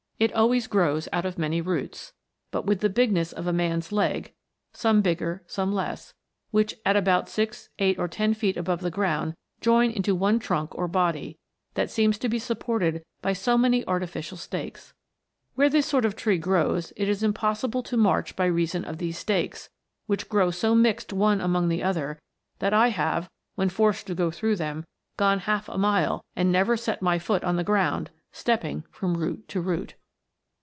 [0.21, 2.13] It always grows out of many roots,
[2.53, 4.33] about the bigness of a man's leg,
[4.71, 6.13] some bigger, some less,
[6.51, 10.75] which at about six, eight, or ten feet above the ground, join into one trunk
[10.75, 11.39] or body,
[11.73, 14.93] that seems to be supported by so many artificial stakes.
[15.55, 19.23] Where this sort of tree grows, it is impossible to march by reason of WONDERFUL
[19.25, 19.25] PLANTS.
[19.25, 19.71] 239 these stakes,
[20.05, 22.21] which grow so mixed one among another,
[22.59, 24.85] that I have, when forced to go through them,
[25.17, 29.47] gone half a mile, and never set my foot on the ground, stepping from root
[29.47, 29.95] to root."